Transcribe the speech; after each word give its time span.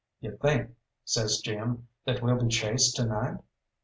"You 0.19 0.35
think," 0.35 0.71
says 1.05 1.41
Jim, 1.45 1.87
"that 2.07 2.23
we'll 2.23 2.41
be 2.41 2.47
chased 2.47 2.95
to 2.95 3.05
night?" 3.05 3.37